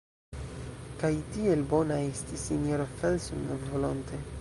[1.03, 4.27] Kaj tiel bona estis sinjoro Felsen volonte.